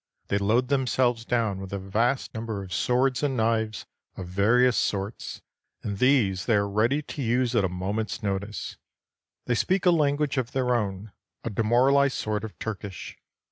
They 0.29 0.39
load 0.39 0.69
themselves 0.69 1.25
down 1.25 1.59
with 1.61 1.71
a 1.71 1.77
vast 1.77 2.33
number 2.33 2.63
of 2.63 2.73
swords 2.73 3.21
and 3.21 3.37
knives 3.37 3.85
of 4.17 4.25
various 4.27 4.75
sorts, 4.75 5.43
and 5.83 5.99
these 5.99 6.47
they 6.47 6.55
are 6.55 6.67
ready 6.67 7.03
to 7.03 7.21
use 7.21 7.55
at 7.55 7.63
a 7.63 7.69
moment's 7.69 8.23
notice. 8.23 8.77
They 9.45 9.53
speak 9.53 9.85
a 9.85 9.91
language 9.91 10.37
of 10.39 10.53
their 10.53 10.73
own, 10.73 11.11
a 11.43 11.51
demoralized 11.51 12.17
sort 12.17 12.43
of 12.43 12.57
Turkish. 12.57 13.15